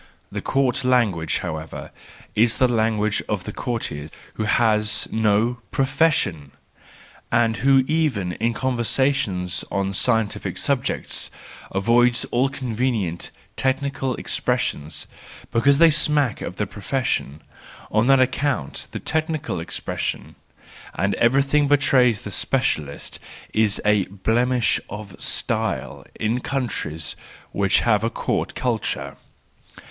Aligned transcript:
The 0.31 0.41
court 0.41 0.83
language, 0.83 1.37
however, 1.45 1.91
is 2.33 2.57
the 2.57 2.67
language 2.67 3.21
of 3.29 3.43
the 3.43 3.53
courtier 3.53 4.09
who 4.33 4.45
has 4.45 5.07
no 5.11 5.59
profession, 5.69 6.53
and 7.31 7.57
who 7.57 7.83
even 7.85 8.31
in 8.33 8.51
conversations 8.55 9.63
on 9.69 9.93
scientific 9.93 10.57
subjects 10.57 11.29
avoids 11.69 12.25
all 12.31 12.49
con¬ 12.49 12.75
venient, 12.75 13.29
technical 13.55 14.15
expressions, 14.15 15.05
because 15.51 15.77
they 15.77 15.91
smack 15.91 16.41
of 16.41 16.55
the 16.55 16.65
profession; 16.65 17.43
on 17.91 18.07
that 18.07 18.19
account 18.19 18.87
the 18.93 18.99
technical 18.99 19.59
expression, 19.59 20.33
and 20.95 21.13
everything 21.13 21.67
that 21.67 21.79
betrays 21.79 22.21
the 22.21 22.31
special 22.31 22.85
THE 22.85 22.93
JOYFUL 22.93 23.19
WISDOM, 23.53 23.53
II 23.53 23.65
139 23.65 23.65
ist, 23.67 24.09
is 24.09 24.09
a 24.09 24.15
blemish 24.33 24.79
of 24.89 25.21
style 25.21 26.03
in 26.15 26.39
countries 26.39 27.15
which 27.51 27.81
have 27.81 28.03
a 28.03 28.09
court 28.09 28.55
culture. 28.55 29.15